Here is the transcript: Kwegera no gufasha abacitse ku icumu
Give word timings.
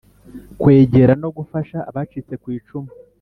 Kwegera 0.61 1.13
no 1.21 1.29
gufasha 1.37 1.77
abacitse 1.89 2.33
ku 2.41 2.47
icumu 2.57 2.91